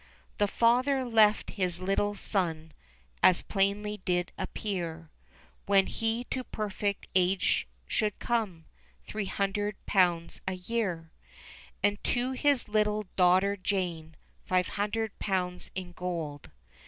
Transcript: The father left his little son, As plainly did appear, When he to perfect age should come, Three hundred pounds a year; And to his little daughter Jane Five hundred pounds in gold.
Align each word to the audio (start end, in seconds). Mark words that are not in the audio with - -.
The 0.39 0.47
father 0.47 1.05
left 1.05 1.51
his 1.51 1.79
little 1.79 2.15
son, 2.15 2.71
As 3.21 3.43
plainly 3.43 3.97
did 4.03 4.31
appear, 4.35 5.11
When 5.67 5.85
he 5.85 6.23
to 6.31 6.43
perfect 6.43 7.07
age 7.13 7.67
should 7.85 8.17
come, 8.17 8.65
Three 9.05 9.25
hundred 9.27 9.75
pounds 9.85 10.41
a 10.47 10.53
year; 10.53 11.11
And 11.83 12.03
to 12.05 12.31
his 12.31 12.67
little 12.67 13.05
daughter 13.15 13.55
Jane 13.55 14.15
Five 14.43 14.69
hundred 14.69 15.19
pounds 15.19 15.69
in 15.75 15.91
gold. 15.91 16.49